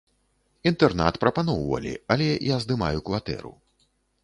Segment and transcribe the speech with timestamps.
[0.71, 3.55] Інтэрнат прапаноўвалі, але я здымаю кватэру.